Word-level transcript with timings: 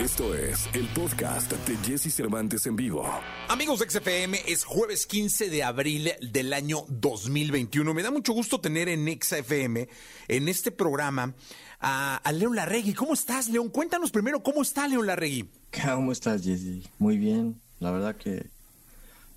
Esto 0.00 0.34
es 0.34 0.66
el 0.72 0.86
podcast 0.94 1.52
de 1.52 1.76
Jesse 1.76 2.10
Cervantes 2.10 2.64
en 2.64 2.74
vivo. 2.74 3.06
Amigos 3.48 3.80
de 3.80 3.90
XFM, 3.90 4.40
es 4.46 4.64
jueves 4.64 5.06
15 5.06 5.50
de 5.50 5.62
abril 5.62 6.10
del 6.22 6.54
año 6.54 6.86
2021. 6.88 7.92
Me 7.92 8.02
da 8.02 8.10
mucho 8.10 8.32
gusto 8.32 8.62
tener 8.62 8.88
en 8.88 9.06
XFM, 9.06 9.90
en 10.26 10.48
este 10.48 10.70
programa, 10.70 11.34
a, 11.80 12.22
León 12.32 12.56
Larregui. 12.56 12.94
¿Cómo 12.94 13.12
estás, 13.12 13.50
León? 13.50 13.68
Cuéntanos 13.68 14.10
primero 14.10 14.42
cómo 14.42 14.62
está 14.62 14.88
León 14.88 15.06
Larregui. 15.06 15.50
¿Cómo 15.84 16.12
estás, 16.12 16.44
Jesse? 16.44 16.88
Muy 16.98 17.18
bien. 17.18 17.60
La 17.78 17.90
verdad 17.90 18.16
que, 18.16 18.46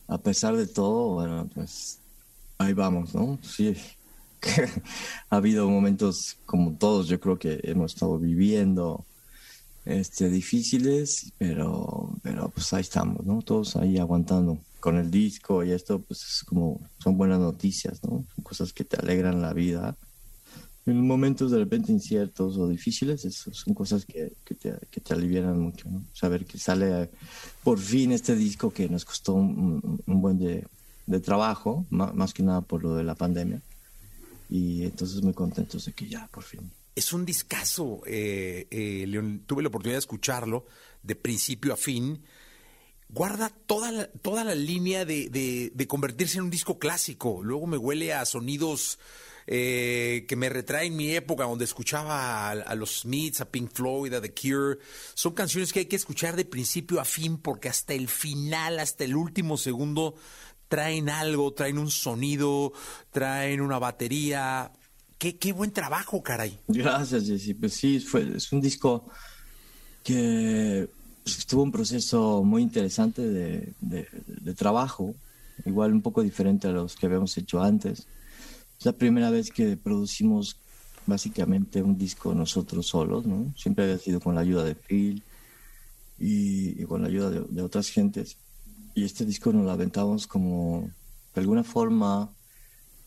a 0.07 0.18
pesar 0.18 0.55
de 0.55 0.68
todo, 0.68 1.16
bueno, 1.16 1.50
pues 1.54 2.00
ahí 2.57 2.71
vamos, 2.71 3.14
¿no? 3.14 3.38
Sí, 3.43 3.75
ha 5.30 5.36
habido 5.36 5.70
momentos 5.70 6.38
como 6.45 6.77
todos, 6.77 7.09
yo 7.09 7.20
creo 7.20 7.38
que 7.38 7.59
hemos 7.64 7.93
estado 7.93 8.18
viviendo 8.18 9.05
este, 9.86 10.29
difíciles, 10.29 11.33
pero, 11.37 12.15
pero 12.21 12.50
pues 12.50 12.73
ahí 12.73 12.82
estamos, 12.82 13.25
¿no? 13.25 13.42
Todos 13.42 13.75
ahí 13.75 13.97
aguantando 13.97 14.59
con 14.79 14.97
el 14.97 15.09
disco 15.11 15.64
y 15.64 15.71
esto, 15.71 16.00
pues 16.00 16.21
es 16.23 16.43
como, 16.43 16.82
son 17.00 17.18
buenas 17.18 17.39
noticias, 17.39 18.04
¿no? 18.04 18.25
Son 18.36 18.43
cosas 18.43 18.73
que 18.73 18.83
te 18.83 18.97
alegran 18.97 19.42
la 19.42 19.54
vida. 19.54 19.96
En 20.86 21.06
momentos 21.07 21.51
de 21.51 21.59
repente 21.59 21.92
inciertos 21.92 22.57
o 22.57 22.68
difíciles, 22.68 23.23
eso 23.23 23.54
son 23.54 23.73
cosas 23.73 24.06
que, 24.06 24.33
que, 24.43 24.56
te, 24.56 24.73
que 24.92 25.00
te 25.00 25.14
alivian 25.14 25.57
mucho, 25.57 25.89
¿no? 25.89 26.04
Saber 26.14 26.45
que 26.45 26.57
sale 26.57 27.09
por 27.64 27.79
fin 27.79 28.11
este 28.11 28.36
disco 28.36 28.71
que 28.71 28.89
nos 28.89 29.06
costó 29.06 29.34
un, 29.34 30.01
un 30.06 30.21
buen 30.21 30.37
de, 30.39 30.68
de 31.06 31.20
trabajo, 31.20 31.86
más, 31.89 32.14
más 32.14 32.34
que 32.34 32.44
nada 32.44 32.61
por 32.61 32.84
lo 32.84 32.95
de 32.95 33.03
la 33.03 33.16
pandemia. 33.16 33.61
Y 34.50 34.84
entonces 34.84 35.22
muy 35.23 35.34
contentos 35.34 35.86
de 35.86 35.94
que 35.94 36.08
ya, 36.08 36.28
por 36.28 36.44
fin, 36.44 36.72
es 36.95 37.14
un 37.14 37.25
discazo, 37.25 38.02
eh, 38.06 38.67
eh. 38.70 39.39
Tuve 39.45 39.64
la 39.64 39.70
oportunidad 39.70 39.95
de 39.95 40.00
escucharlo 40.00 40.66
de 41.02 41.16
principio 41.16 41.73
a 41.73 41.78
fin. 41.78 42.23
Guarda 43.09 43.50
toda 43.50 43.92
la, 43.92 44.08
toda 44.08 44.44
la 44.44 44.56
línea 44.56 45.06
de, 45.06 45.30
de, 45.30 45.88
convertirse 45.88 46.38
en 46.38 46.45
un 46.45 46.50
disco 46.50 46.80
clásico. 46.80 47.44
Luego 47.44 47.67
me 47.67 47.78
huele 47.78 48.14
a 48.14 48.26
sonidos 48.26 48.98
eh, 49.45 50.26
que 50.28 50.36
me 50.36 50.50
retraen 50.50 50.95
mi 50.95 51.12
época, 51.12 51.44
donde 51.44 51.66
escuchaba 51.66 52.50
a, 52.50 52.76
los 52.76 53.02
Smiths, 53.02 53.42
a 53.42 53.52
Pink 53.52 53.72
Floyd, 53.72 54.14
a 54.14 54.22
The 54.22 54.34
Cure. 54.34 54.80
Son 55.14 55.34
canciones 55.34 55.73
que 55.73 55.80
hay 55.80 55.86
que 55.86 55.95
escuchar 55.95 56.36
de 56.36 56.45
principio 56.45 57.00
a 57.00 57.06
fin 57.06 57.38
porque 57.38 57.70
hasta 57.70 57.94
el 57.94 58.08
final, 58.08 58.80
hasta 58.80 59.04
el 59.04 59.16
último 59.16 59.58
segundo, 59.58 60.16
traen 60.67 61.10
algo, 61.10 61.54
traen 61.54 61.78
un 61.78 61.92
sonido, 61.92 62.73
traen 63.12 63.62
una 63.62 63.78
batería 63.78 64.72
Qué, 65.32 65.54
buen 65.54 65.72
trabajo, 65.72 66.22
caray. 66.22 66.60
Gracias, 66.68 67.26
Jesse. 67.26 67.56
Pues 67.58 67.74
sí, 67.74 68.02
fue, 68.02 68.36
es 68.36 68.52
un 68.52 68.60
disco 68.60 69.06
que 70.04 70.90
pues, 71.24 71.46
tuvo 71.46 71.64
un 71.64 71.72
proceso 71.72 72.44
muy 72.44 72.62
interesante 72.62 73.22
de, 73.22 73.74
de, 73.80 74.54
trabajo, 74.54 75.16
igual 75.66 75.94
un 75.94 76.02
poco 76.02 76.22
diferente 76.22 76.68
a 76.68 76.72
los 76.72 76.98
que 76.98 77.06
habíamos 77.06 77.38
hecho 77.38 77.64
antes. 77.64 78.06
Es 78.78 78.86
la 78.86 78.92
primera 78.92 79.30
vez 79.30 79.50
que 79.50 79.78
producimos 79.78 80.58
básicamente 81.06 81.82
un 81.82 81.98
disco 81.98 82.36
nosotros 82.36 82.88
solos, 82.88 83.26
¿no? 83.26 83.54
Siempre 83.56 83.86
había 83.86 84.00
sido 84.00 84.20
con 84.20 84.36
la 84.36 84.42
ayuda 84.42 84.66
de 84.66 84.76
Phil 84.76 85.24
y, 86.20 86.84
con 86.84 87.02
la 87.02 87.08
ayuda 87.08 87.30
de, 87.30 87.40
de, 87.48 87.62
otras 87.62 87.88
gentes. 87.88 88.36
Y 88.94 89.06
este 89.06 89.24
disco 89.24 89.54
nos 89.54 89.64
lo 89.64 89.72
aventamos 89.72 90.28
como, 90.28 90.92
de 91.34 91.40
alguna 91.40 91.64
forma, 91.64 92.30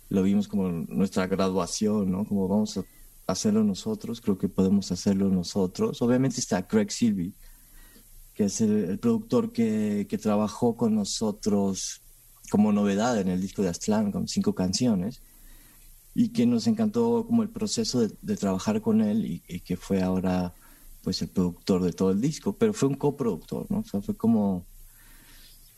lo 0.09 0.23
vimos 0.23 0.49
como 0.49 0.69
nuestra 0.69 1.27
graduación, 1.27 2.11
¿no? 2.11 2.25
Como 2.25 2.49
vamos 2.49 2.79
a 2.79 2.85
hacerlo 3.27 3.65
nosotros, 3.65 4.21
creo 4.21 4.39
que 4.39 4.49
podemos 4.49 4.93
hacerlo 4.93 5.29
nosotros. 5.29 6.01
Obviamente 6.03 6.41
está 6.41 6.67
Craig 6.67 6.91
Silvey, 6.91 7.35
que 8.35 8.45
es 8.45 8.61
el, 8.61 8.99
productor 8.99 9.53
que, 9.53 10.07
que, 10.09 10.19
trabajó 10.19 10.77
con 10.77 10.95
nosotros 10.95 12.03
como 12.51 12.73
novedad 12.73 13.21
en 13.21 13.29
el 13.29 13.41
disco 13.41 13.63
de 13.63 13.71
Aztlán, 13.71 14.13
con 14.13 14.29
cinco 14.29 14.55
canciones, 14.55 15.23
y 16.15 16.29
que 16.29 16.47
nos 16.47 16.67
encantó 16.67 17.27
como 17.27 17.43
el 17.43 17.51
proceso 17.51 18.01
de, 18.01 18.17
de 18.23 18.37
trabajar 18.37 18.81
con 18.81 19.01
él 19.01 19.27
y, 19.27 19.43
y, 19.49 19.61
que 19.61 19.77
fue 19.77 20.03
ahora 20.03 20.55
pues 21.03 21.21
el 21.23 21.29
productor 21.29 21.83
de 21.83 21.93
todo 21.93 22.11
el 22.11 22.21
disco, 22.21 22.57
pero 22.57 22.73
fue 22.73 22.89
un 22.89 22.97
coproductor, 22.97 23.67
¿no? 23.71 23.81
O 23.81 23.85
sea, 23.85 24.01
fue 24.01 24.17
como 24.17 24.65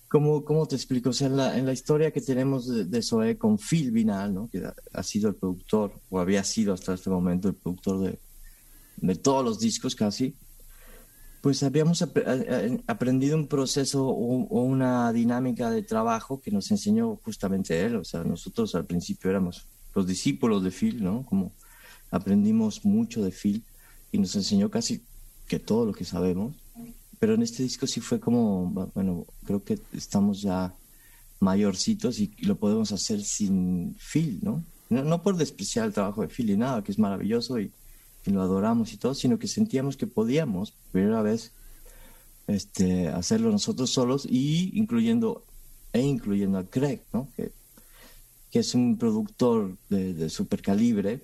¿Cómo, 0.08 0.44
¿Cómo, 0.44 0.66
te 0.66 0.76
explico? 0.76 1.10
O 1.10 1.12
sea, 1.12 1.28
la, 1.28 1.58
en 1.58 1.66
la 1.66 1.72
historia 1.72 2.10
que 2.10 2.22
tenemos 2.22 2.66
de, 2.66 2.84
de 2.86 3.38
con 3.38 3.58
Phil 3.58 3.90
Vinal, 3.90 4.32
¿no? 4.32 4.48
que 4.48 4.62
ha, 4.92 5.02
sido 5.02 5.28
el 5.28 5.34
productor, 5.34 5.92
o 6.08 6.18
había 6.18 6.42
sido 6.44 6.72
hasta 6.72 6.94
este 6.94 7.10
momento 7.10 7.48
el 7.48 7.54
productor 7.54 8.00
de, 8.00 8.18
de 8.96 9.14
todos 9.16 9.44
los 9.44 9.58
discos 9.58 9.94
casi, 9.94 10.34
pues 11.42 11.62
habíamos 11.62 12.02
aprendido 12.86 13.36
un 13.36 13.46
proceso 13.46 14.06
o, 14.06 14.48
o, 14.48 14.62
una 14.62 15.12
dinámica 15.12 15.70
de 15.70 15.82
trabajo 15.82 16.40
que 16.40 16.50
nos 16.50 16.70
enseñó 16.70 17.16
justamente 17.22 17.84
él. 17.84 17.96
O 17.96 18.04
sea, 18.04 18.24
nosotros 18.24 18.74
al 18.74 18.86
principio 18.86 19.30
éramos 19.30 19.68
los 19.94 20.06
discípulos 20.06 20.64
de 20.64 20.70
Phil, 20.70 21.02
¿no? 21.02 21.24
Como 21.26 21.52
aprendimos 22.10 22.84
mucho 22.84 23.22
de 23.22 23.30
Phil 23.30 23.62
y 24.10 24.18
nos 24.18 24.34
enseñó 24.36 24.70
casi 24.70 25.04
que 25.46 25.58
todo 25.58 25.86
lo 25.86 25.92
que 25.92 26.04
sabemos 26.04 26.56
pero 27.18 27.34
en 27.34 27.42
este 27.42 27.62
disco 27.62 27.86
sí 27.86 28.00
fue 28.00 28.20
como, 28.20 28.70
bueno, 28.94 29.26
creo 29.44 29.62
que 29.62 29.78
estamos 29.92 30.40
ya 30.42 30.74
mayorcitos 31.40 32.18
y 32.18 32.32
lo 32.40 32.56
podemos 32.56 32.92
hacer 32.92 33.22
sin 33.22 33.96
Phil, 33.96 34.40
¿no? 34.42 34.64
No, 34.90 35.22
por 35.22 35.36
despreciar 35.36 35.86
el 35.86 35.92
trabajo 35.92 36.22
de 36.22 36.28
Phil 36.28 36.50
y 36.50 36.56
nada, 36.56 36.82
que 36.82 36.92
es 36.92 36.98
maravilloso 36.98 37.60
y, 37.60 37.72
lo 38.24 38.42
adoramos 38.42 38.92
y 38.92 38.98
todo, 38.98 39.14
sino 39.14 39.38
que 39.38 39.48
sentíamos 39.48 39.96
que 39.96 40.06
podíamos, 40.06 40.74
primera 40.92 41.22
vez, 41.22 41.52
este, 42.46 43.08
hacerlo 43.08 43.50
nosotros 43.50 43.90
solos 43.90 44.26
y 44.28 44.78
incluyendo, 44.78 45.44
e 45.94 46.02
incluyendo 46.02 46.58
a 46.58 46.64
Craig, 46.64 47.00
¿no? 47.14 47.30
Que, 47.36 47.52
que 48.50 48.58
es 48.58 48.74
un 48.74 48.98
productor 48.98 49.78
de, 49.88 50.12
de 50.12 50.28
super 50.28 50.60
calibre, 50.60 51.22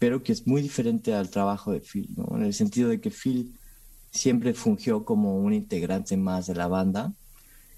pero 0.00 0.24
que 0.24 0.32
es 0.32 0.44
muy 0.44 0.60
diferente 0.60 1.14
al 1.14 1.30
trabajo 1.30 1.70
de 1.70 1.80
Phil, 1.80 2.08
¿no? 2.16 2.36
En 2.36 2.42
el 2.42 2.54
sentido 2.54 2.88
de 2.88 3.00
que 3.00 3.10
Phil 3.10 3.54
siempre 4.14 4.54
fungió 4.54 5.04
como 5.04 5.36
un 5.36 5.52
integrante 5.52 6.16
más 6.16 6.46
de 6.46 6.54
la 6.54 6.68
banda 6.68 7.12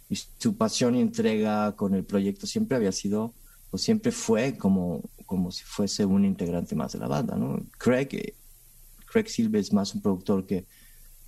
y 0.09 0.17
su 0.17 0.57
pasión 0.57 0.95
y 0.95 1.01
entrega 1.01 1.75
con 1.75 1.95
el 1.95 2.05
proyecto 2.05 2.47
siempre 2.47 2.77
había 2.77 2.93
sido 2.93 3.35
o 3.71 3.79
siempre 3.79 4.13
fue 4.13 4.57
como, 4.57 5.03
como 5.25 5.51
si 5.51 5.65
fuese 5.65 6.05
un 6.05 6.25
integrante 6.25 6.77
más 6.77 6.93
de 6.93 6.99
la 6.99 7.09
banda, 7.09 7.37
¿no? 7.37 7.65
Craig, 7.79 8.09
eh, 8.13 8.35
Craig 9.07 9.29
Silva 9.29 9.59
es 9.59 9.73
más 9.73 9.95
un 9.95 10.03
productor 10.03 10.47
que 10.47 10.67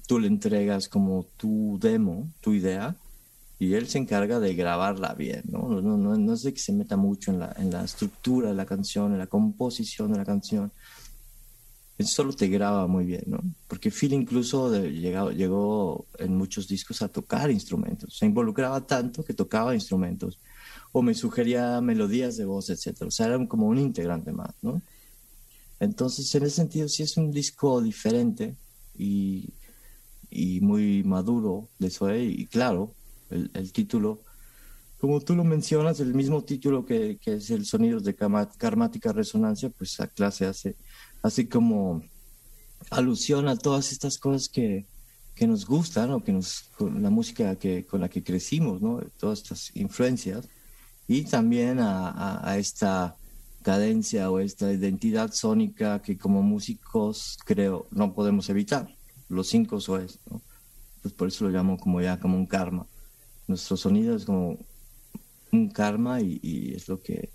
tú 0.07 0.21
le 0.21 0.29
entregas 0.29 0.89
como 0.89 1.27
tu 1.37 1.79
demo, 1.81 2.29
tu 2.41 2.53
idea, 2.53 2.95
y 3.59 3.75
él 3.75 3.89
se 3.89 3.99
encarga 3.99 4.39
de 4.39 4.55
grabarla 4.55 5.15
bien, 5.15 5.43
¿no? 5.51 5.69
No, 5.69 5.97
no, 5.97 6.17
no 6.17 6.33
es 6.33 6.43
de 6.43 6.53
que 6.53 6.61
se 6.61 6.73
meta 6.73 6.97
mucho 6.97 7.33
en 7.33 7.41
la, 7.41 7.53
en 7.59 7.71
la 7.71 7.83
estructura 7.83 8.51
de 8.51 8.55
la 8.55 8.67
canción, 8.67 9.13
en 9.13 9.19
la 9.19 9.27
composición 9.27 10.13
de 10.13 10.19
la 10.19 10.25
canción, 10.25 10.71
eso 11.99 12.13
solo 12.13 12.33
te 12.33 12.47
graba 12.47 12.87
muy 12.87 13.05
bien, 13.05 13.25
¿no? 13.27 13.41
Porque 13.67 13.91
Phil 13.91 14.13
incluso 14.13 14.73
llegó, 14.85 15.33
llegó 15.33 16.07
en 16.19 16.37
muchos 16.37 16.69
discos 16.69 17.03
a 17.03 17.09
tocar 17.09 17.51
instrumentos, 17.51 18.17
se 18.17 18.27
involucraba 18.27 18.87
tanto 18.87 19.25
que 19.25 19.35
tocaba 19.35 19.75
instrumentos 19.75 20.39
o 20.93 21.03
me 21.03 21.15
sugería 21.15 21.81
melodías 21.81 22.37
de 22.37 22.45
voz, 22.45 22.71
etcétera. 22.71 23.09
O 23.09 23.11
sea, 23.11 23.27
era 23.27 23.47
como 23.47 23.67
un 23.67 23.79
integrante 23.79 24.33
más, 24.33 24.55
¿no? 24.63 24.81
Entonces, 25.81 26.33
en 26.35 26.45
ese 26.45 26.57
sentido, 26.57 26.89
sí 26.89 27.03
es 27.03 27.17
un 27.17 27.31
disco 27.31 27.81
diferente 27.81 28.57
y, 28.97 29.51
y 30.31 30.61
muy 30.61 31.03
maduro 31.05 31.69
de 31.79 31.89
eso. 31.89 32.15
Y 32.15 32.47
claro, 32.47 32.95
el, 33.31 33.73
título, 33.73 34.23
como 34.99 35.21
tú 35.21 35.35
lo 35.35 35.45
mencionas, 35.45 36.01
el 36.01 36.15
mismo 36.15 36.43
título 36.43 36.85
que, 36.85 37.19
que 37.21 37.35
es 37.35 37.51
el 37.51 37.65
Sonidos 37.65 38.03
de 38.05 38.15
Karmática 38.15 39.13
Resonancia, 39.13 39.71
pues 39.71 40.01
a 40.01 40.09
clase 40.09 40.47
hace 40.47 40.77
así 41.23 41.47
como 41.47 42.03
alusión 42.91 43.49
a 43.49 43.57
todas 43.57 43.93
estas 43.93 44.19
cosas 44.19 44.49
que, 44.49 44.87
que 45.35 45.47
nos 45.47 45.67
gustan 45.67 46.11
o 46.13 46.23
que 46.23 46.33
nos, 46.33 46.71
con 46.77 47.03
la 47.03 47.11
música 47.11 47.57
que, 47.57 47.87
con 47.87 48.01
la 48.01 48.09
que 48.09 48.23
crecimos, 48.23 48.81
¿no? 48.81 49.01
Todas 49.19 49.41
estas 49.41 49.71
influencias 49.75 50.49
y 51.07 51.23
también 51.23 51.79
a, 51.81 52.57
esta 52.59 53.17
cadencia 53.63 54.31
o 54.31 54.41
esta 54.41 54.73
identidad 54.73 55.33
sónica 55.33 56.01
que 56.01 56.17
como 56.17 56.43
músicos 56.43 57.39
creo 57.45 57.87
no 57.91 58.15
podemos 58.15 58.49
evitar. 58.51 58.95
Los 59.29 59.49
cinco 59.49 59.81
soes. 59.81 60.19
Pues 61.03 61.15
por 61.15 61.29
eso 61.29 61.45
lo 61.45 61.51
llamo 61.51 61.79
como 61.79 62.01
ya 62.01 62.19
como 62.19 62.37
un 62.37 62.47
karma. 62.47 62.87
Nuestro 63.47 63.77
sonido 63.77 64.17
es 64.17 64.25
como 64.25 64.59
un 65.53 65.69
karma 65.71 66.21
y 66.21 66.73
es 66.75 66.89
lo 66.89 67.01
que 67.01 67.31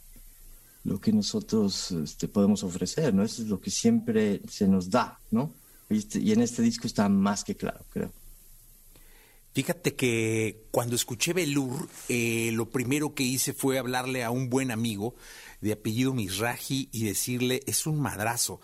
lo 0.83 0.99
que 0.99 1.13
nosotros 1.13 1.91
este, 1.91 2.27
podemos 2.27 2.63
ofrecer, 2.63 3.13
¿no? 3.13 3.23
Eso 3.23 3.41
es 3.41 3.47
lo 3.47 3.59
que 3.61 3.71
siempre 3.71 4.41
se 4.49 4.67
nos 4.67 4.89
da, 4.89 5.19
¿no? 5.31 5.53
Y, 5.89 5.97
este, 5.97 6.19
en 6.19 6.41
este 6.41 6.61
disco 6.61 6.87
está 6.87 7.07
más 7.09 7.43
que 7.43 7.55
claro, 7.55 7.85
creo. 7.89 8.11
Fíjate 9.53 9.95
que 9.95 10.65
cuando 10.71 10.95
escuché 10.95 11.31
Belur, 11.31 11.87
eh, 12.09 12.49
lo 12.53 12.69
primero 12.69 13.13
que 13.13 13.23
hice 13.23 13.53
fue 13.53 13.77
hablarle 13.77 14.23
a 14.23 14.31
un 14.31 14.49
buen 14.49 14.71
amigo 14.71 15.15
de 15.61 15.73
apellido 15.73 16.13
Misraji 16.13 16.89
y 16.91 17.03
decirle, 17.03 17.61
es 17.67 17.85
un 17.85 18.01
madrazo. 18.01 18.59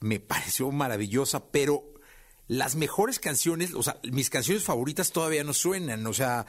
Me 0.00 0.20
pareció 0.20 0.70
maravillosa, 0.70 1.50
pero 1.50 1.94
las 2.46 2.74
mejores 2.74 3.20
canciones, 3.20 3.74
o 3.74 3.82
sea, 3.82 3.98
mis 4.12 4.28
canciones 4.28 4.64
favoritas 4.64 5.12
todavía 5.12 5.44
no 5.44 5.54
suenan, 5.54 6.06
o 6.06 6.12
sea, 6.12 6.46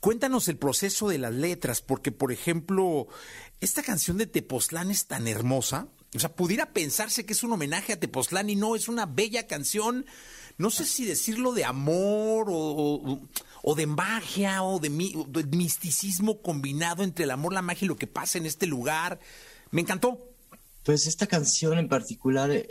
cuéntanos 0.00 0.48
el 0.48 0.56
proceso 0.56 1.08
de 1.08 1.18
las 1.18 1.34
letras, 1.34 1.80
porque 1.80 2.12
por 2.12 2.32
ejemplo, 2.32 3.08
esta 3.60 3.82
canción 3.82 4.18
de 4.18 4.26
Tepoztlán 4.26 4.90
es 4.90 5.06
tan 5.06 5.26
hermosa, 5.26 5.88
o 6.14 6.18
sea, 6.18 6.34
pudiera 6.34 6.72
pensarse 6.72 7.26
que 7.26 7.34
es 7.34 7.42
un 7.42 7.52
homenaje 7.52 7.92
a 7.92 8.00
Tepoztlán 8.00 8.48
y 8.48 8.56
no, 8.56 8.74
es 8.74 8.88
una 8.88 9.04
bella 9.06 9.46
canción, 9.46 10.06
no 10.56 10.70
sé 10.70 10.84
si 10.84 11.04
decirlo 11.04 11.52
de 11.52 11.64
amor 11.64 12.46
o, 12.48 13.74
de 13.76 13.86
magia 13.86 14.62
o 14.62 14.80
de, 14.80 14.88
misticismo 14.88 16.40
combinado 16.40 17.04
entre 17.04 17.24
el 17.24 17.30
amor, 17.30 17.52
la 17.52 17.62
magia 17.62 17.84
y 17.84 17.88
lo 17.88 17.96
que 17.96 18.06
pasa 18.06 18.38
en 18.38 18.46
este 18.46 18.66
lugar. 18.66 19.20
Me 19.70 19.82
encantó. 19.82 20.18
Pues 20.82 21.06
esta 21.06 21.26
canción 21.26 21.78
en 21.78 21.88
particular, 21.88 22.50
eh, 22.50 22.64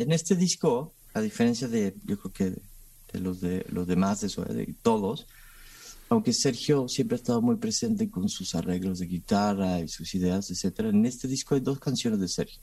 en 0.00 0.12
este 0.12 0.36
disco, 0.36 0.94
a 1.14 1.20
diferencia 1.20 1.66
de, 1.66 1.96
yo 2.04 2.18
creo 2.20 2.32
que 2.32 2.62
de, 3.12 3.20
los 3.20 3.40
de 3.40 3.66
los 3.68 3.88
demás, 3.88 4.20
de, 4.20 4.28
de 4.28 4.74
todos, 4.82 5.26
aunque 6.08 6.32
Sergio 6.32 6.88
siempre 6.88 7.16
ha 7.16 7.20
estado 7.20 7.42
muy 7.42 7.56
presente 7.56 8.08
con 8.10 8.28
sus 8.28 8.54
arreglos 8.54 9.00
de 9.00 9.06
guitarra 9.06 9.80
y 9.80 9.88
sus 9.88 10.14
ideas, 10.14 10.50
etcétera, 10.50 10.90
en 10.90 11.04
este 11.04 11.26
disco 11.26 11.54
hay 11.54 11.60
dos 11.60 11.80
canciones 11.80 12.20
de 12.20 12.28
Sergio, 12.28 12.60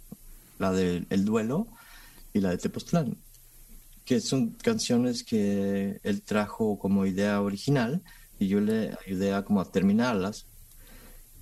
la 0.59 0.71
de 0.71 1.05
El 1.09 1.25
Duelo 1.25 1.67
y 2.33 2.39
la 2.39 2.51
de 2.51 2.57
Tepoztlán, 2.57 3.17
que 4.05 4.21
son 4.21 4.51
canciones 4.51 5.23
que 5.23 5.99
él 6.03 6.21
trajo 6.21 6.79
como 6.79 7.05
idea 7.05 7.41
original 7.41 8.01
y 8.39 8.47
yo 8.47 8.61
le 8.61 8.95
ayudé 9.05 9.33
a 9.33 9.43
como 9.43 9.63
terminarlas. 9.65 10.45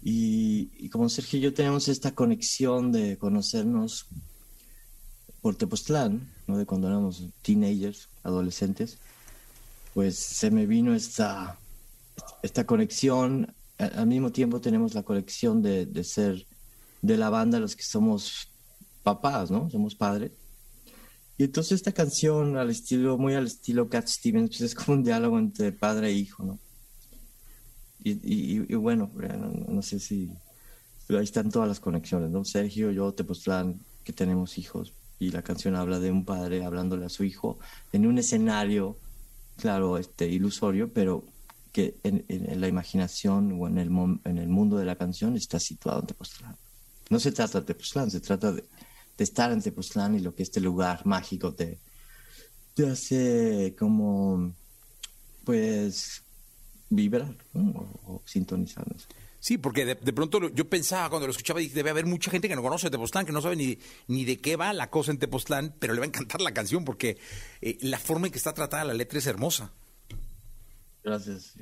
Y, 0.04 0.72
y 0.80 0.90
como 0.90 1.10
Sergio 1.10 1.38
y 1.38 1.44
yo 1.44 1.54
tenemos 1.54 1.88
esta 1.88 2.16
conexión 2.16 2.92
de 2.92 3.20
conocernos 3.20 4.08
por 5.42 5.56
Tepoztlán, 5.56 6.32
¿no? 6.48 6.58
de 6.58 6.66
cuando 6.66 6.88
éramos 6.88 7.28
teenagers, 7.44 8.10
adolescentes, 8.24 8.98
pues 9.94 10.18
se 10.18 10.50
me 10.50 10.66
vino 10.66 10.96
esta 10.96 11.60
esta 12.42 12.66
conexión, 12.66 13.54
al 13.78 14.08
mismo 14.08 14.32
tiempo 14.32 14.62
tenemos 14.62 14.94
la 14.94 15.04
conexión 15.04 15.62
de, 15.62 16.04
ser 16.04 16.46
de 17.02 17.18
la 17.18 17.30
banda 17.30 17.60
los 17.60 17.76
que 17.76 17.84
somos 17.84 18.50
papás, 19.04 19.52
¿no? 19.52 19.70
Somos 19.70 19.96
padres. 19.96 20.32
Y 21.38 21.46
entonces 21.46 21.74
esta 21.74 21.92
canción, 21.92 22.58
al 22.58 22.70
estilo, 22.70 23.18
muy 23.18 23.34
al 23.34 23.48
estilo 23.48 23.90
Cat 23.90 24.08
Stevens, 24.08 24.50
pues 24.50 24.62
es 24.62 24.76
como 24.76 24.98
un 24.98 25.04
diálogo 25.04 25.40
entre 25.40 25.72
padre 25.72 26.10
e 26.10 26.14
hijo, 26.14 26.44
¿no? 26.44 26.60
Y, 28.04 28.64
y, 28.64 28.76
bueno, 28.76 29.12
no, 29.68 29.82
sé 29.84 30.00
si... 30.00 30.32
Pero 31.06 31.20
ahí 31.20 31.24
están 31.24 31.52
todas 31.52 31.68
las 31.68 31.80
conexiones, 31.80 32.32
¿no? 32.32 32.44
Sergio, 32.46 32.90
yo, 32.92 33.14
Tepoztlán, 33.14 33.80
que 34.04 34.12
tenemos 34.12 34.58
hijos, 34.58 34.94
y 35.20 35.30
la 35.30 35.44
canción 35.44 35.76
habla 35.76 36.00
de 36.00 36.12
un 36.12 36.26
padre 36.26 36.66
hablándole 36.66 37.06
a 37.06 37.10
su 37.10 37.24
hijo 37.24 37.60
en 37.92 38.08
un 38.08 38.18
escenario, 38.18 38.98
claro, 39.58 40.00
este, 40.00 40.28
ilusorio, 40.28 40.92
pero 40.92 41.24
que 41.72 41.96
en, 42.04 42.26
la 42.60 42.68
imaginación 42.68 43.58
o 43.60 43.68
en 43.68 43.78
el, 43.78 43.90
en 44.26 44.38
el 44.38 44.48
mundo 44.48 44.78
de 44.78 44.86
la 44.86 44.96
canción 44.96 45.36
está 45.36 45.60
situado 45.60 46.02
en 46.02 46.08
Tepoztlán. 46.08 46.56
No 47.10 47.20
se 47.20 47.32
trata 47.32 47.60
de 47.60 47.66
Tepoztlán, 47.66 48.12
se 48.12 48.20
trata 48.20 48.52
de, 48.52 48.64
estar 49.18 49.52
en 49.52 49.62
Tepoztlán 49.62 50.16
y 50.16 50.20
lo 50.20 50.34
que 50.34 50.44
este 50.44 50.60
lugar 50.60 51.06
mágico 51.06 51.54
te, 51.54 51.80
hace 52.90 53.76
como, 53.78 54.54
pues, 55.44 56.24
vibrar 56.90 57.36
o, 57.54 58.22
sintonizar. 58.26 58.86
Sí, 59.40 59.58
porque 59.58 59.86
de, 59.86 60.14
pronto 60.14 60.50
yo 60.50 60.70
pensaba 60.70 61.10
cuando 61.10 61.28
lo 61.28 61.32
escuchaba, 61.32 61.60
dije, 61.60 61.74
debe 61.74 61.90
haber 61.90 62.06
mucha 62.06 62.32
gente 62.32 62.48
que 62.48 62.56
no 62.56 62.62
conoce 62.62 62.90
Tepoztlán, 62.90 63.26
que 63.26 63.32
no 63.32 63.42
sabe 63.42 63.56
ni, 63.56 63.78
ni 64.08 64.26
de 64.26 64.40
qué 64.40 64.56
va 64.56 64.74
la 64.74 64.90
cosa 64.90 65.12
en 65.12 65.20
Tepoztlán, 65.20 65.76
pero 65.80 65.94
le 65.94 66.00
va 66.00 66.06
a 66.06 66.08
encantar 66.08 66.42
la 66.42 66.54
canción 66.54 66.86
porque 66.86 67.18
eh, 67.62 67.78
la 67.82 68.00
forma 68.00 68.28
en 68.28 68.32
que 68.32 68.38
está 68.38 68.54
tratada 68.54 68.86
la 68.86 68.94
letra 68.94 69.20
es 69.20 69.28
hermosa. 69.28 69.72
Gracias. 71.04 71.54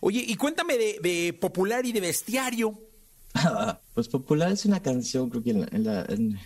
Oye, 0.00 0.24
y 0.26 0.36
cuéntame 0.36 0.76
de, 0.76 1.36
Popular 1.40 1.84
y 1.86 1.92
de 1.92 2.00
Bestiario. 2.00 2.78
pues 3.94 4.08
Popular 4.08 4.52
es 4.52 4.66
una 4.66 4.80
canción, 4.80 5.30
creo 5.30 5.42
que 5.42 5.50
en 5.50 5.84
la, 5.84 6.04
en 6.08 6.38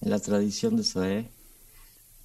la, 0.00 0.18
tradición 0.18 0.76
de 0.76 0.84
Zoé, 0.84 1.30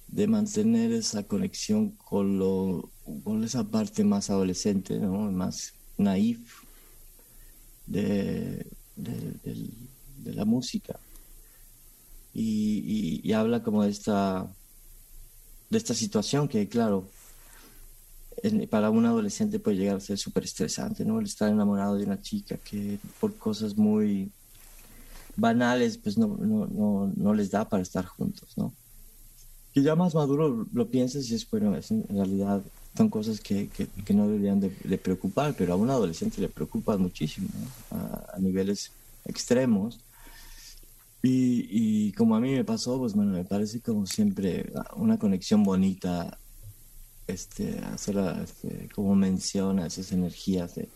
de 0.08 0.26
mantener 0.26 0.92
esa 0.92 1.24
conexión 1.24 1.90
con, 1.90 2.38
lo, 2.38 2.90
con 3.24 3.44
esa 3.44 3.64
parte 3.64 4.04
más 4.04 4.30
adolescente, 4.30 4.98
¿no? 4.98 5.30
más 5.30 5.74
naif 5.98 6.62
de, 7.86 8.66
de, 8.96 10.34
la 10.34 10.44
música. 10.44 10.98
Y, 12.32 13.20
y, 13.22 13.28
y, 13.28 13.32
habla 13.32 13.62
como 13.62 13.82
de 13.82 13.90
esta, 13.90 14.50
de 15.68 15.78
esta 15.78 15.94
situación 15.94 16.48
que, 16.48 16.68
claro, 16.68 17.10
para 18.70 18.90
un 18.90 19.06
adolescente 19.06 19.58
puede 19.58 19.78
llegar 19.78 19.96
a 19.96 20.00
ser 20.00 20.18
súper 20.18 20.44
estresante, 20.44 21.04
¿no? 21.04 21.18
El 21.18 21.26
estar 21.26 21.50
enamorado 21.50 21.96
de 21.96 22.04
una 22.04 22.20
chica 22.20 22.56
que 22.56 22.98
por 23.20 23.36
cosas 23.36 23.76
muy 23.76 24.30
banales, 25.36 25.98
pues 25.98 26.18
no, 26.18 26.36
no, 26.40 26.66
no, 26.66 27.12
no 27.16 27.34
les 27.34 27.50
da 27.50 27.68
para 27.68 27.82
estar 27.82 28.04
juntos, 28.04 28.56
¿no? 28.56 28.72
Que 29.72 29.82
ya 29.82 29.94
más 29.94 30.14
maduro 30.14 30.66
lo 30.72 30.88
piensas 30.88 31.30
y 31.30 31.34
es, 31.34 31.48
bueno, 31.48 31.74
en 31.76 32.04
realidad 32.08 32.62
son 32.96 33.08
cosas 33.08 33.40
que, 33.40 33.68
que, 33.68 33.86
que 33.86 34.14
no 34.14 34.26
deberían 34.26 34.60
de, 34.60 34.98
preocupar, 34.98 35.54
pero 35.56 35.72
a 35.72 35.76
un 35.76 35.90
adolescente 35.90 36.40
le 36.40 36.48
preocupa 36.48 36.96
muchísimo, 36.96 37.48
a, 37.92 38.34
a, 38.34 38.38
niveles 38.40 38.90
extremos. 39.24 40.00
Y, 41.22 41.66
y, 41.70 42.12
como 42.12 42.34
a 42.34 42.40
mí 42.40 42.52
me 42.52 42.64
pasó, 42.64 42.98
pues 42.98 43.12
bueno, 43.14 43.32
me 43.32 43.44
parece 43.44 43.80
como 43.80 44.06
siempre 44.06 44.72
una 44.96 45.18
conexión 45.18 45.62
bonita 45.62 46.38
este, 47.28 47.78
hacer 47.80 48.16
este, 48.42 48.88
como 48.94 49.14
menciona 49.14 49.86
esas 49.86 50.10
energías 50.12 50.74
de, 50.74 50.88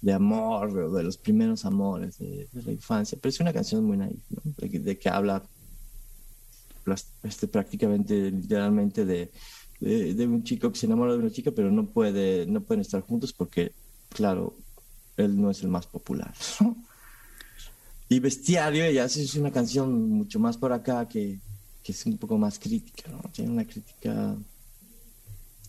de 0.00 0.12
amor, 0.12 0.92
de 0.92 1.02
los 1.02 1.16
primeros 1.16 1.64
amores 1.64 2.18
de, 2.18 2.46
la 2.52 2.70
infancia. 2.70 3.18
Pero 3.20 3.30
es 3.30 3.40
una 3.40 3.52
canción 3.52 3.84
muy 3.84 3.96
naive, 3.96 4.20
de, 4.56 4.98
que 4.98 5.08
habla 5.08 5.42
este, 7.22 7.48
prácticamente, 7.48 8.30
literalmente, 8.30 9.04
de, 9.04 9.32
de, 9.80 10.26
un 10.26 10.44
chico 10.44 10.70
que 10.70 10.78
se 10.78 10.86
enamora 10.86 11.12
de 11.12 11.18
una 11.18 11.30
chica, 11.30 11.50
pero 11.50 11.70
no, 11.70 11.86
puede, 11.86 12.46
no 12.46 12.60
pueden 12.60 12.82
estar 12.82 13.00
juntos 13.00 13.32
porque, 13.32 13.72
claro, 14.10 14.54
él 15.16 15.40
no 15.40 15.50
es 15.50 15.62
el 15.62 15.68
más 15.68 15.86
popular. 15.86 16.34
y 18.08 18.20
Bestiario, 18.20 18.90
ya 18.90 19.06
es 19.06 19.34
una 19.34 19.50
canción 19.50 20.10
mucho 20.10 20.38
más 20.38 20.58
por 20.58 20.74
acá 20.74 21.08
que, 21.08 21.40
que 21.82 21.92
es 21.92 22.04
un 22.04 22.18
poco 22.18 22.36
más 22.36 22.58
crítica, 22.58 23.10
¿no? 23.10 23.22
Tiene 23.32 23.50
una 23.50 23.64
crítica 23.64 24.36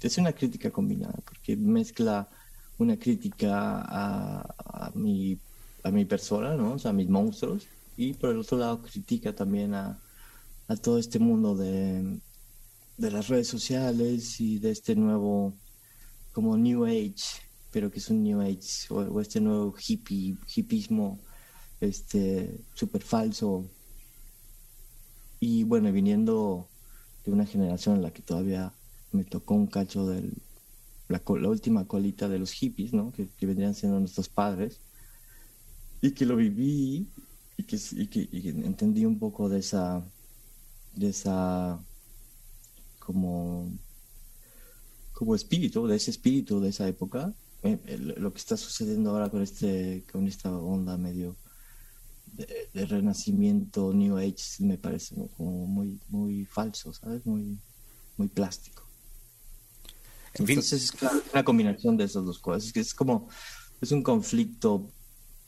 es 0.07 0.17
una 0.17 0.33
crítica 0.33 0.71
combinada, 0.71 1.19
porque 1.25 1.57
mezcla 1.57 2.29
una 2.77 2.97
crítica 2.97 3.83
a, 3.87 4.91
mi, 4.95 5.37
a 5.83 5.91
mi 5.91 6.05
persona, 6.05 6.55
¿no? 6.55 6.73
O 6.73 6.79
sea, 6.79 6.91
a 6.91 6.93
mis 6.93 7.09
monstruos, 7.09 7.67
y 7.97 8.13
por 8.13 8.29
el 8.29 8.39
otro 8.39 8.57
lado 8.57 8.81
critica 8.81 9.35
también 9.35 9.73
a, 9.73 9.99
todo 10.81 10.99
este 10.99 11.19
mundo 11.19 11.55
de, 11.55 12.19
las 12.97 13.27
redes 13.27 13.47
sociales 13.47 14.39
y 14.39 14.59
de 14.59 14.71
este 14.71 14.95
nuevo, 14.95 15.53
como 16.31 16.55
New 16.57 16.85
Age, 16.85 17.41
pero 17.71 17.91
que 17.91 17.99
es 17.99 18.09
un 18.09 18.23
New 18.23 18.39
Age, 18.39 18.87
o, 18.89 19.19
este 19.19 19.41
nuevo 19.41 19.75
hippie, 19.75 20.37
hippismo, 20.55 21.19
este, 21.81 22.61
súper 22.73 23.01
falso. 23.01 23.65
Y 25.39 25.63
bueno, 25.63 25.91
viniendo 25.91 26.69
de 27.25 27.31
una 27.31 27.45
generación 27.45 27.97
en 27.97 28.03
la 28.03 28.11
que 28.11 28.21
todavía 28.21 28.73
me 29.11 29.23
tocó 29.23 29.55
un 29.55 29.67
cacho 29.67 30.07
de 30.07 30.31
la, 31.07 31.21
última 31.25 31.85
colita 31.85 32.27
de 32.27 32.39
los 32.39 32.51
hippies, 32.51 32.93
¿no? 32.93 33.11
Que, 33.11 33.27
vendrían 33.45 33.75
siendo 33.75 33.99
nuestros 33.99 34.29
padres, 34.29 34.79
y 36.01 36.11
que 36.11 36.25
lo 36.25 36.35
viví 36.35 37.07
y 37.57 37.63
que, 37.63 37.77
entendí 38.63 39.05
un 39.05 39.19
poco 39.19 39.49
de 39.49 39.59
esa, 39.59 40.03
de 40.95 41.09
esa, 41.09 41.79
como, 42.99 43.69
como 45.13 45.35
espíritu, 45.35 45.87
de 45.87 45.95
ese 45.97 46.11
espíritu 46.11 46.59
de 46.61 46.69
esa 46.69 46.87
época, 46.87 47.33
eh, 47.63 48.15
lo 48.17 48.31
que 48.31 48.39
está 48.39 48.55
sucediendo 48.55 49.09
ahora 49.09 49.29
con, 49.29 49.41
este, 49.41 50.05
con 50.11 50.27
esta 50.27 50.55
onda 50.55 50.97
medio 50.97 51.35
de, 52.73 52.85
renacimiento 52.85 53.93
New 53.93 54.17
Age 54.17 54.63
me 54.63 54.77
parece 54.77 55.15
como 55.35 55.65
muy, 55.67 55.99
muy 56.09 56.45
falso, 56.45 56.93
¿sabes? 56.93 57.25
Muy, 57.25 57.57
muy 58.17 58.27
plástico. 58.27 58.88
Entonces, 60.39 60.93
es 60.93 60.93
una 61.33 61.43
combinación 61.43 61.97
de 61.97 62.05
esas 62.05 62.25
dos 62.25 62.39
cosas. 62.39 62.65
Es 62.65 62.73
que 62.73 62.79
es 62.79 62.93
como, 62.93 63.29
es 63.81 63.91
un 63.91 64.01
conflicto 64.01 64.91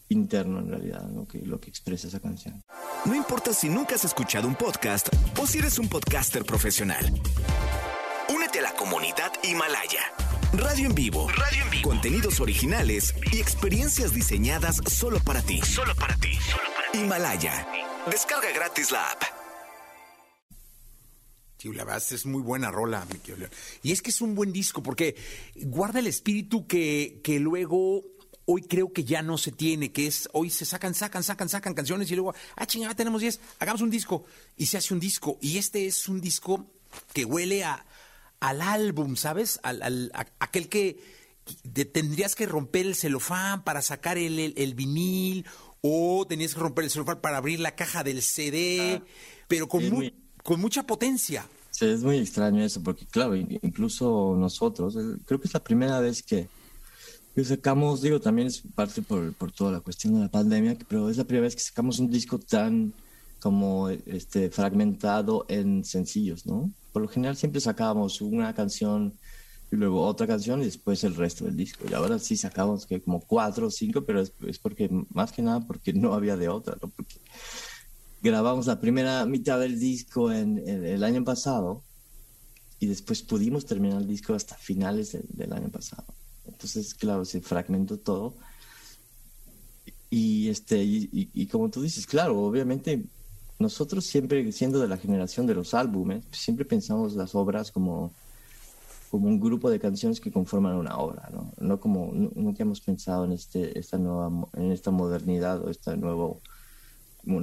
interno 0.09 0.59
en 0.59 0.69
realidad, 0.69 1.09
lo 1.09 1.25
que, 1.25 1.39
lo 1.39 1.59
que 1.59 1.69
expresa 1.69 2.07
esa 2.07 2.19
canción. 2.19 2.61
No 3.05 3.15
importa 3.15 3.53
si 3.53 3.69
nunca 3.69 3.95
has 3.95 4.05
escuchado 4.05 4.47
un 4.47 4.55
podcast 4.55 5.07
o 5.39 5.47
si 5.47 5.59
eres 5.59 5.79
un 5.79 5.87
podcaster 5.87 6.43
profesional. 6.43 7.05
Únete 8.33 8.59
a 8.59 8.63
la 8.63 8.73
comunidad 8.73 9.31
Himalaya. 9.43 10.01
Radio 10.53 10.87
en 10.87 10.95
vivo. 10.95 11.29
Radio 11.29 11.63
en 11.63 11.69
vivo. 11.69 11.89
Contenidos 11.89 12.41
originales 12.41 13.15
y 13.31 13.39
experiencias 13.39 14.13
diseñadas 14.13 14.81
solo 14.85 15.19
para 15.23 15.41
ti. 15.41 15.61
Solo 15.61 15.95
para 15.95 16.15
ti. 16.17 16.33
Solo 16.35 16.63
para 16.75 16.91
ti. 16.91 16.99
Himalaya. 16.99 17.67
Descarga 18.09 18.51
gratis 18.53 18.91
la 18.91 19.11
app. 19.11 19.30
Sí, 21.61 21.71
la 21.71 21.83
verdad 21.83 22.01
es 22.09 22.25
muy 22.25 22.41
buena 22.41 22.71
rola, 22.71 23.05
mi 23.05 23.35
León. 23.37 23.51
Y 23.83 23.91
es 23.91 24.01
que 24.01 24.09
es 24.09 24.19
un 24.21 24.33
buen 24.33 24.51
disco 24.51 24.81
porque 24.81 25.15
guarda 25.57 25.99
el 25.99 26.07
espíritu 26.07 26.65
que, 26.65 27.21
que 27.23 27.39
luego 27.39 28.03
hoy 28.45 28.63
creo 28.63 28.91
que 28.91 29.03
ya 29.03 29.21
no 29.21 29.37
se 29.37 29.51
tiene, 29.51 29.91
que 29.91 30.07
es 30.07 30.27
hoy 30.33 30.49
se 30.49 30.65
sacan, 30.65 30.95
sacan, 30.95 31.21
sacan, 31.21 31.49
sacan 31.49 31.75
canciones 31.75 32.09
y 32.09 32.15
luego, 32.15 32.33
ah, 32.55 32.65
chingada, 32.65 32.95
tenemos 32.95 33.21
10, 33.21 33.39
hagamos 33.59 33.83
un 33.83 33.91
disco 33.91 34.25
y 34.57 34.65
se 34.65 34.79
hace 34.79 34.91
un 34.91 34.99
disco. 34.99 35.37
Y 35.39 35.59
este 35.59 35.85
es 35.85 36.09
un 36.09 36.19
disco 36.19 36.65
que 37.13 37.25
huele 37.25 37.63
a, 37.63 37.85
al 38.39 38.59
álbum, 38.63 39.15
¿sabes? 39.15 39.59
Al, 39.61 40.11
aquel 40.39 40.67
que 40.67 40.97
tendrías 41.93 42.33
que 42.33 42.47
romper 42.47 42.87
el 42.87 42.95
celofán 42.95 43.63
para 43.63 43.83
sacar 43.83 44.17
el, 44.17 44.55
el, 44.57 44.73
vinil 44.73 45.45
o 45.81 46.25
tenías 46.27 46.55
que 46.55 46.59
romper 46.59 46.85
el 46.85 46.89
celofán 46.89 47.21
para 47.21 47.37
abrir 47.37 47.59
la 47.59 47.75
caja 47.75 48.03
del 48.03 48.23
CD, 48.23 48.99
ah, 48.99 49.05
pero 49.47 49.67
con, 49.67 50.11
con 50.43 50.59
mucha 50.59 50.83
potencia. 50.83 51.45
Sí, 51.71 51.85
es 51.85 52.03
muy 52.03 52.17
extraño 52.17 52.63
eso, 52.63 52.81
porque 52.83 53.05
claro, 53.05 53.35
incluso 53.35 54.35
nosotros, 54.37 54.95
creo 55.25 55.39
que 55.39 55.47
es 55.47 55.53
la 55.53 55.63
primera 55.63 55.99
vez 55.99 56.21
que, 56.21 56.47
sacamos, 57.43 58.01
digo, 58.01 58.19
también 58.19 58.47
es 58.47 58.61
parte 58.75 59.01
por, 59.01 59.33
por 59.33 59.51
toda 59.51 59.71
la 59.71 59.79
cuestión 59.79 60.15
de 60.15 60.21
la 60.21 60.27
pandemia, 60.29 60.77
pero 60.87 61.09
es 61.09 61.17
la 61.17 61.23
primera 61.23 61.45
vez 61.45 61.55
que 61.55 61.61
sacamos 61.61 61.99
un 61.99 62.11
disco 62.11 62.37
tan 62.39 62.93
como 63.41 63.89
este 63.89 64.51
fragmentado 64.51 65.45
en 65.49 65.83
sencillos, 65.83 66.45
¿no? 66.45 66.71
Por 66.93 67.01
lo 67.01 67.07
general 67.07 67.35
siempre 67.35 67.59
sacábamos 67.59 68.21
una 68.21 68.53
canción 68.53 69.13
y 69.71 69.77
luego 69.77 70.05
otra 70.05 70.27
canción 70.27 70.61
y 70.61 70.65
después 70.65 71.03
el 71.03 71.15
resto 71.15 71.45
del 71.45 71.55
disco. 71.55 71.85
Y 71.89 71.93
ahora 71.93 72.19
sí 72.19 72.37
sacamos 72.37 72.85
que 72.85 73.01
como 73.01 73.21
cuatro 73.21 73.67
o 73.67 73.71
cinco, 73.71 74.01
pero 74.01 74.21
es, 74.21 74.59
porque 74.59 74.89
más 75.09 75.31
que 75.31 75.41
nada 75.41 75.61
porque 75.61 75.93
no 75.93 76.13
había 76.13 76.35
de 76.37 76.49
otra, 76.49 76.77
¿no? 76.81 76.89
Porque 76.89 77.15
grabamos 78.21 78.67
la 78.67 78.79
primera 78.79 79.25
mitad 79.25 79.59
del 79.59 79.79
disco 79.79 80.31
en, 80.31 80.59
el 80.67 81.03
año 81.03 81.23
pasado 81.23 81.83
y 82.79 82.87
después 82.87 83.21
pudimos 83.23 83.65
terminar 83.65 84.01
el 84.01 84.07
disco 84.07 84.33
hasta 84.33 84.55
finales 84.55 85.17
del 85.29 85.53
año 85.53 85.69
pasado. 85.69 86.05
Entonces, 86.45 86.93
claro, 86.93 87.25
se 87.25 87.41
fragmentó 87.41 87.97
todo. 87.97 88.33
Y, 90.09 90.49
este, 90.49 90.83
y, 90.83 91.47
como 91.47 91.69
tú 91.69 91.81
dices, 91.81 92.05
claro, 92.05 92.39
obviamente 92.39 93.05
nosotros 93.59 94.05
siempre, 94.05 94.51
siendo 94.51 94.79
de 94.79 94.87
la 94.87 94.97
generación 94.97 95.45
de 95.45 95.55
los 95.55 95.73
álbumes, 95.73 96.25
siempre 96.31 96.65
pensamos 96.65 97.13
las 97.13 97.35
obras 97.35 97.71
como, 97.71 98.11
como 99.09 99.27
un 99.27 99.39
grupo 99.39 99.69
de 99.69 99.79
canciones 99.79 100.19
que 100.19 100.31
conforman 100.31 100.75
una 100.75 100.97
obra, 100.97 101.29
¿no? 101.31 101.53
No 101.59 101.79
como, 101.79 102.11
nunca 102.11 102.63
hemos 102.63 102.81
pensado 102.81 103.25
en, 103.25 103.31
este, 103.33 103.77
esta 103.79 103.97
nueva, 103.97 104.49
en 104.53 104.71
esta 104.71 104.91
modernidad 104.91 105.63
o 105.63 105.69
este 105.69 105.95
nuevo 105.95 106.41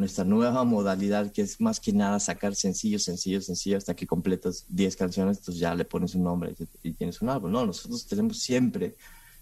esta 0.02 0.24
nueva 0.24 0.64
modalidad 0.64 1.32
que 1.32 1.42
es 1.42 1.60
más 1.60 1.80
que 1.80 1.92
nada 1.92 2.18
sacar 2.18 2.54
sencillos, 2.54 3.04
sencillos, 3.04 3.46
sencillos 3.46 3.78
hasta 3.78 3.94
que 3.94 4.06
completas 4.06 4.64
10 4.68 4.96
canciones, 4.96 5.38
entonces 5.38 5.60
ya 5.60 5.74
le 5.74 5.84
pones 5.84 6.14
un 6.14 6.24
nombre 6.24 6.54
y, 6.82 6.92
tienes 6.92 7.22
un 7.22 7.28
álbum. 7.28 7.50
No, 7.50 7.64
nosotros 7.64 8.06
tenemos 8.06 8.38
siempre, 8.38 8.96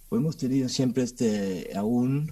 o 0.08 0.16
hemos 0.16 0.36
tenido 0.36 0.68
siempre 0.68 1.04
este, 1.04 1.70
aún 1.74 2.30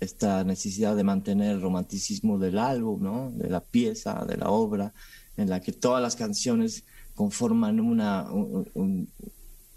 esta 0.00 0.44
necesidad 0.44 0.96
de 0.96 1.04
mantener 1.04 1.52
el 1.52 1.60
romanticismo 1.60 2.38
del 2.38 2.58
álbum, 2.58 3.02
¿no? 3.02 3.32
de 3.32 3.50
la 3.50 3.60
pieza, 3.60 4.24
de 4.26 4.36
la 4.36 4.50
obra, 4.50 4.94
en 5.36 5.50
la 5.50 5.60
que 5.60 5.72
todas 5.72 6.02
las 6.02 6.16
canciones 6.16 6.84
conforman 7.14 7.80
una, 7.80 8.30
un, 8.30 9.08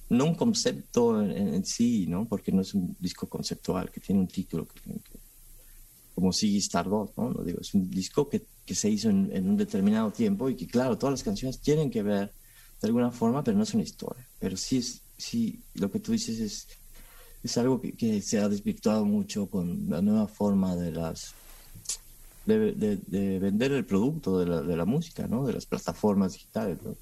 no 0.09 0.25
un 0.25 0.35
concepto 0.35 1.21
en, 1.21 1.65
sí, 1.65 2.05
¿no? 2.07 2.25
porque 2.27 2.51
no 2.51 2.61
es 2.61 2.73
un 2.73 2.95
disco 2.99 3.27
conceptual 3.27 3.89
que 3.89 3.99
tiene 3.99 4.21
un 4.21 4.27
título 4.27 4.67
como 6.15 6.33
Ziggy 6.33 6.57
Stardust, 6.57 7.17
¿no? 7.17 7.31
Lo 7.31 7.43
digo, 7.43 7.59
es 7.61 7.73
un 7.73 7.89
disco 7.89 8.29
que, 8.29 8.43
que 8.65 8.75
se 8.75 8.89
hizo 8.89 9.09
en, 9.09 9.29
en, 9.33 9.49
un 9.49 9.57
determinado 9.57 10.11
tiempo 10.11 10.49
y 10.49 10.55
que, 10.55 10.67
claro, 10.67 10.97
todas 10.97 11.13
las 11.13 11.23
canciones 11.23 11.59
tienen 11.59 11.89
que 11.89 12.03
ver 12.03 12.31
de 12.81 12.87
alguna 12.87 13.11
forma, 13.11 13.43
pero 13.43 13.57
no 13.57 13.63
es 13.63 13.73
una 13.73 13.83
historia. 13.83 14.27
Pero 14.39 14.57
sí, 14.57 14.77
es, 14.77 15.01
sí 15.17 15.61
lo 15.75 15.91
que 15.91 15.99
tú 15.99 16.11
dices 16.11 16.39
es, 16.39 16.67
es 17.43 17.57
algo 17.57 17.79
que, 17.79 17.93
que 17.93 18.21
se 18.21 18.39
ha 18.39 18.49
desvirtuado 18.49 19.05
mucho 19.05 19.47
con 19.47 19.89
la 19.89 20.01
nueva 20.01 20.27
forma 20.27 20.75
de 20.75 20.91
las 20.91 21.33
de, 22.45 22.97
de, 23.07 23.39
vender 23.39 23.71
el 23.71 23.85
producto 23.85 24.39
de 24.39 24.47
la, 24.47 24.61
de 24.61 24.75
la, 24.75 24.85
música, 24.85 25.27
¿no? 25.27 25.45
De 25.45 25.53
las 25.53 25.65
plataformas 25.65 26.33
digitales, 26.33 26.79
¿no? 26.83 26.95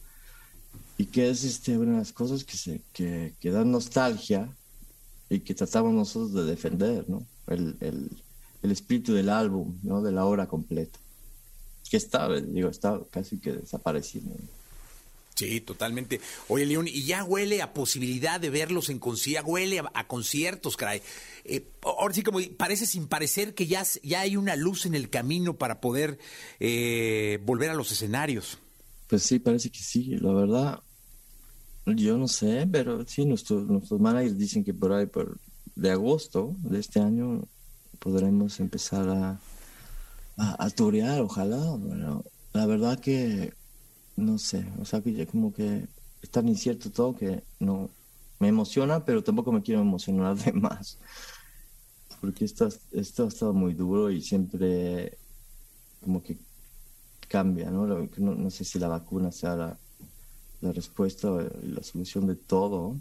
Y 0.98 1.06
que 1.06 1.30
es 1.30 1.44
este, 1.44 1.78
una 1.78 1.94
de 1.94 1.98
las 2.00 2.12
cosas 2.12 2.44
que, 2.44 2.58
se, 2.58 2.82
que, 2.92 3.34
que 3.40 3.52
dan 3.52 3.72
nostalgia 3.72 4.54
y 5.30 5.40
que 5.40 5.56
tratamos 5.56 5.94
nosotros 5.94 6.34
de 6.34 6.44
defender, 6.44 7.10
¿no? 7.10 7.26
El, 7.48 7.78
el, 7.80 8.10
el 8.62 8.72
espíritu 8.72 9.14
del 9.14 9.30
álbum, 9.30 9.78
¿no? 9.84 10.02
De 10.02 10.12
la 10.12 10.26
obra 10.26 10.48
completa. 10.48 11.00
Que 11.90 11.98
está, 11.98 12.30
digo, 12.40 12.70
está 12.70 13.00
casi 13.12 13.40
que 13.40 13.54
desapareciendo. 13.54 14.36
Sí, 15.40 15.62
totalmente. 15.62 16.20
Oye, 16.50 16.66
León, 16.66 16.88
y 16.90 17.04
ya 17.04 17.24
huele 17.24 17.62
a 17.62 17.74
posibilidad 17.74 18.42
de 18.42 18.50
verlos 18.50 18.90
en 18.90 19.00
concierto, 19.00 19.50
huele 19.50 19.82
a, 19.94 20.06
conciertos, 20.06 20.76
caray. 20.76 21.02
Eh, 21.46 21.66
ahora 21.82 22.14
sí, 22.14 22.24
como 22.24 22.40
parece 22.58 22.86
sin 22.86 23.08
parecer 23.08 23.56
que 23.56 23.66
ya, 23.66 23.84
ya 24.04 24.20
hay 24.20 24.36
una 24.36 24.58
luz 24.58 24.86
en 24.86 24.96
el 24.96 25.10
camino 25.10 25.54
para 25.56 25.80
poder 25.80 26.20
eh, 26.60 27.40
volver 27.46 27.70
a 27.70 27.74
los 27.74 27.90
escenarios. 27.90 28.58
Pues 29.08 29.24
sí, 29.24 29.40
parece 29.40 29.70
que 29.70 29.80
sí. 29.80 30.18
La 30.18 30.34
verdad, 30.34 30.82
yo 31.86 32.18
no 32.18 32.28
sé, 32.28 32.68
pero 32.70 33.08
sí, 33.08 33.24
nuestros, 33.24 33.66
nuestros 33.66 34.02
managers 34.02 34.38
dicen 34.38 34.66
que 34.66 34.74
por 34.74 34.92
ahí, 34.92 35.06
por 35.06 35.38
de 35.76 35.92
agosto 35.92 36.58
de 36.60 36.80
este 36.80 37.00
año, 37.00 37.48
podremos 38.00 38.60
empezar 38.60 39.08
a, 39.10 39.40
a, 40.38 40.66
a 40.66 40.70
turear, 40.70 41.22
ojalá. 41.22 41.58
Bueno, 41.58 42.24
la 42.54 42.66
verdad 42.66 43.00
que 43.00 43.54
no 44.20 44.38
sé, 44.38 44.66
o 44.80 44.86
sea, 44.86 45.02
que 45.02 45.14
ya 45.14 45.26
como 45.26 45.54
que 45.54 45.88
es 46.22 46.30
tan 46.30 46.48
incierto 46.48 46.92
todo 46.92 47.16
que 47.16 47.44
no 47.60 47.90
me 48.40 48.48
emociona, 48.48 49.04
pero 49.06 49.24
tampoco 49.24 49.52
me 49.52 49.62
quiero 49.62 49.82
emocionar 49.82 50.36
de 50.38 50.52
más. 50.54 50.98
Porque 52.22 52.46
esto, 52.46 52.70
esto 52.92 53.26
ha 53.26 53.28
estado 53.28 53.54
muy 53.54 53.74
duro 53.74 54.12
y 54.12 54.22
siempre 54.22 55.18
como 56.02 56.22
que 56.22 56.38
cambia, 57.28 57.70
¿no? 57.70 57.86
No, 57.88 58.50
sé 58.50 58.66
si 58.66 58.80
la 58.80 58.88
vacuna 58.88 59.32
sea 59.32 59.56
la, 59.56 59.78
la 60.62 60.72
respuesta 60.72 61.30
y 61.64 61.68
la 61.68 61.84
solución 61.84 62.28
de 62.28 62.36
todo, 62.36 62.98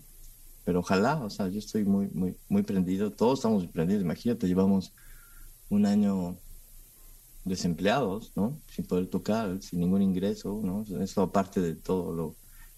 pero 0.69 0.81
ojalá, 0.81 1.17
o 1.25 1.31
sea, 1.31 1.49
yo 1.49 1.61
estoy 1.61 1.87
muy, 1.87 2.09
muy, 2.09 2.37
muy 2.47 2.63
prendido, 2.63 3.11
todos 3.11 3.39
estamos 3.39 3.67
prendidos, 3.69 4.03
imagínate, 4.03 4.47
llevamos 4.47 4.93
un 5.71 5.87
año 5.87 6.37
desempleados, 7.43 8.33
¿no? 8.37 8.61
Sin 8.71 8.85
poder 8.85 9.07
tocar, 9.07 9.63
sin 9.63 9.81
ningún 9.81 10.03
ingreso, 10.03 10.61
¿no? 10.63 10.85
Eso 11.03 11.23
aparte 11.23 11.63
de 11.63 11.75
todo 11.75 12.13
lo, 12.13 12.37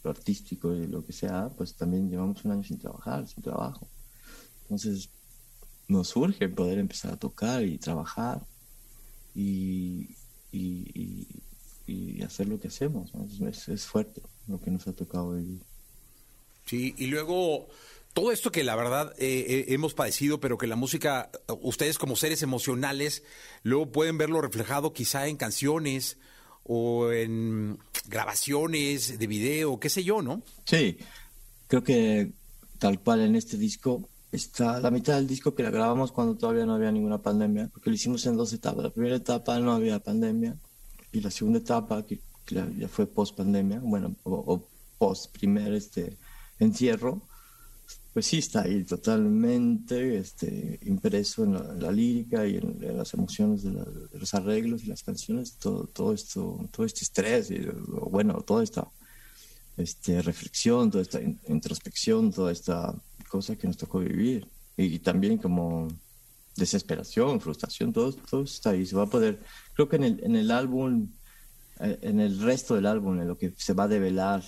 artístico 0.08 0.72
y 0.72 0.86
lo 0.86 1.04
que 1.04 1.12
sea, 1.12 1.50
pues 1.56 1.74
también 1.74 2.08
llevamos 2.08 2.44
un 2.44 2.52
año 2.52 2.62
sin 2.62 2.78
trabajar, 2.78 3.26
sin 3.26 3.42
trabajo. 3.42 3.88
Entonces, 4.62 5.10
nos 5.88 6.06
surge 6.06 6.48
poder 6.48 6.78
empezar 6.78 7.14
a 7.14 7.16
tocar 7.16 7.64
y 7.64 7.76
trabajar 7.76 8.40
y, 9.34 10.14
y, 10.52 11.26
y, 11.88 12.22
hacer 12.22 12.46
lo 12.46 12.60
que 12.60 12.68
hacemos, 12.68 13.10
es, 13.48 13.68
es 13.68 13.84
fuerte 13.84 14.22
lo 14.46 14.60
que 14.60 14.70
nos 14.70 14.86
ha 14.86 14.92
tocado 14.92 15.32
vivir. 15.32 15.69
Sí, 16.64 16.94
y 16.98 17.06
luego 17.06 17.68
todo 18.12 18.32
esto 18.32 18.50
que 18.50 18.64
la 18.64 18.74
verdad 18.74 19.14
eh, 19.18 19.46
eh, 19.48 19.64
hemos 19.68 19.94
padecido, 19.94 20.40
pero 20.40 20.58
que 20.58 20.66
la 20.66 20.76
música, 20.76 21.30
ustedes 21.60 21.98
como 21.98 22.16
seres 22.16 22.42
emocionales, 22.42 23.22
luego 23.62 23.92
pueden 23.92 24.18
verlo 24.18 24.40
reflejado 24.40 24.92
quizá 24.92 25.28
en 25.28 25.36
canciones 25.36 26.18
o 26.64 27.12
en 27.12 27.78
grabaciones 28.08 29.18
de 29.18 29.26
video, 29.26 29.78
qué 29.78 29.88
sé 29.88 30.02
yo, 30.02 30.22
¿no? 30.22 30.42
Sí, 30.64 30.98
creo 31.68 31.84
que 31.84 32.32
tal 32.78 33.00
cual 33.00 33.20
en 33.20 33.36
este 33.36 33.56
disco 33.56 34.08
está 34.32 34.80
la 34.80 34.90
mitad 34.90 35.16
del 35.16 35.26
disco 35.26 35.54
que 35.54 35.62
la 35.62 35.70
grabamos 35.70 36.12
cuando 36.12 36.36
todavía 36.36 36.66
no 36.66 36.74
había 36.74 36.90
ninguna 36.90 37.22
pandemia, 37.22 37.68
porque 37.72 37.90
lo 37.90 37.96
hicimos 37.96 38.26
en 38.26 38.36
dos 38.36 38.52
etapas. 38.52 38.84
La 38.84 38.90
primera 38.90 39.16
etapa 39.16 39.58
no 39.60 39.72
había 39.72 40.00
pandemia 40.00 40.56
y 41.12 41.20
la 41.20 41.30
segunda 41.30 41.60
etapa, 41.60 42.04
que, 42.04 42.20
ya 42.46 42.88
fue 42.88 43.06
post 43.06 43.36
pandemia, 43.36 43.78
bueno, 43.80 44.16
o, 44.24 44.32
o 44.34 44.68
post 44.98 45.32
primer 45.32 45.72
este 45.74 46.16
encierro, 46.60 47.22
pues 48.12 48.26
sí 48.26 48.38
está 48.38 48.62
ahí 48.62 48.84
totalmente 48.84 50.18
este, 50.18 50.80
impreso 50.82 51.44
en 51.44 51.80
la, 51.80 51.92
lírica 51.92 52.46
y 52.46 52.56
en, 52.56 52.96
las 52.96 53.14
emociones 53.14 53.62
de, 53.62 53.72
los 54.12 54.34
arreglos 54.34 54.82
y 54.82 54.86
las 54.86 55.02
canciones, 55.02 55.54
todo, 55.58 55.86
todo 55.86 56.12
esto, 56.12 56.68
todo 56.72 56.86
este 56.86 57.02
estrés, 57.02 57.50
y, 57.50 57.60
bueno, 58.10 58.42
toda 58.42 58.64
esta 58.64 58.88
este, 59.76 60.20
reflexión, 60.22 60.90
toda 60.90 61.02
esta 61.02 61.20
introspección, 61.48 62.32
toda 62.32 62.52
esta 62.52 62.94
cosa 63.28 63.56
que 63.56 63.66
nos 63.66 63.76
tocó 63.76 64.00
vivir. 64.00 64.48
Y, 64.76 64.98
también 64.98 65.38
como 65.38 65.88
desesperación, 66.56 67.40
frustración, 67.40 67.92
todo, 67.92 68.12
todo 68.12 68.42
está 68.42 68.70
ahí. 68.70 68.84
Se 68.86 68.96
va 68.96 69.04
a 69.04 69.10
poder, 69.10 69.40
creo 69.74 69.88
que 69.88 69.96
en 69.96 70.04
el, 70.04 70.24
en 70.24 70.36
el 70.36 70.50
álbum, 70.50 71.08
eh, 71.78 71.98
en 72.02 72.18
el 72.20 72.40
resto 72.40 72.74
del 72.74 72.86
álbum, 72.86 73.20
en 73.20 73.28
lo 73.28 73.38
que 73.38 73.52
se 73.56 73.72
va 73.72 73.84
a 73.84 73.88
develar 73.88 74.42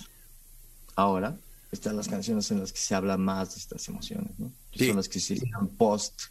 ahora, 0.95 1.39
están 1.73 1.95
las 1.95 2.07
canciones 2.07 2.49
en 2.51 2.59
las 2.59 2.71
que 2.71 2.79
se 2.79 2.95
habla 2.95 3.17
más 3.17 3.55
de 3.55 3.59
estas 3.59 3.87
emociones, 3.87 4.37
¿no? 4.39 4.51
Son 4.71 4.95
las 4.95 5.09
que 5.09 5.19
se 5.19 5.35
hicieron 5.35 5.69
post 5.69 6.23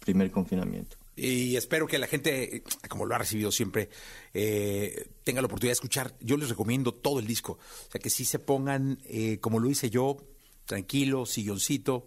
primer 0.00 0.30
confinamiento. 0.30 0.96
Y 1.16 1.56
espero 1.56 1.86
que 1.88 1.98
la 1.98 2.06
gente, 2.06 2.62
como 2.88 3.04
lo 3.04 3.14
ha 3.14 3.18
recibido 3.18 3.50
siempre, 3.50 3.90
eh, 4.32 5.10
tenga 5.24 5.42
la 5.42 5.46
oportunidad 5.46 5.70
de 5.70 5.74
escuchar. 5.74 6.14
Yo 6.20 6.36
les 6.36 6.48
recomiendo 6.48 6.94
todo 6.94 7.18
el 7.18 7.26
disco. 7.26 7.52
O 7.52 7.90
sea, 7.90 8.00
que 8.00 8.08
sí 8.08 8.24
se 8.24 8.38
pongan, 8.38 9.00
eh, 9.04 9.38
como 9.40 9.58
lo 9.58 9.68
hice 9.68 9.90
yo, 9.90 10.16
tranquilo, 10.64 11.26
silloncito, 11.26 12.06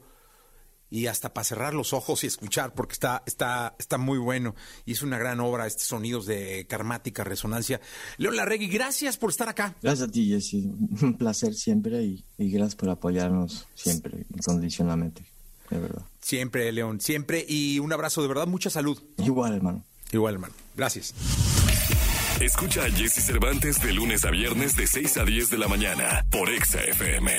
y 0.92 1.08
hasta 1.08 1.34
para 1.34 1.46
cerrar 1.46 1.74
los 1.74 1.94
ojos 1.94 2.24
y 2.24 2.28
escuchar, 2.28 2.74
porque 2.74 2.94
está, 2.94 3.24
está, 3.26 3.76
está 3.80 3.98
muy 3.98 4.20
bueno. 4.20 4.56
Y 4.86 4.92
es 4.92 5.02
una 5.02 5.18
gran 5.18 5.40
obra, 5.40 5.66
estos 5.66 5.88
sonidos 5.88 6.26
de 6.26 6.68
karmática, 6.68 7.24
resonancia. 7.24 7.80
León 8.18 8.36
Larregui, 8.36 8.68
gracias 8.68 9.18
por 9.18 9.30
estar 9.30 9.48
acá. 9.48 9.74
Gracias 9.82 10.10
a 10.10 10.12
ti, 10.12 10.28
Jesse. 10.28 10.66
Un 11.02 11.16
placer 11.18 11.56
siempre 11.56 12.04
y, 12.04 12.24
y 12.38 12.52
gracias 12.52 12.76
por 12.76 12.90
apoyarnos 12.90 13.68
siempre, 13.74 14.26
incondicionalmente, 14.36 15.26
de 15.70 15.80
verdad. 15.80 16.04
Siempre, 16.20 16.70
León, 16.74 17.00
siempre. 17.00 17.46
Y 17.48 17.80
un 17.80 17.94
abrazo, 17.94 18.22
de 18.22 18.28
verdad, 18.28 18.48
mucha 18.48 18.70
salud. 18.70 19.02
Igual, 19.18 19.56
hermano. 19.56 19.86
Igual, 20.12 20.34
hermano. 20.36 20.54
Gracias. 20.76 21.16
Escucha 22.42 22.84
a 22.84 22.92
Jesse 22.92 23.24
Cervantes 23.24 23.82
de 23.82 23.94
lunes 23.94 24.26
a 24.26 24.32
viernes 24.32 24.76
de 24.76 24.88
6 24.88 25.18
a 25.18 25.24
10 25.24 25.52
de 25.52 25.58
la 25.58 25.68
mañana 25.70 26.26
por 26.32 26.50
Exa 26.50 26.82
FM. 26.84 27.32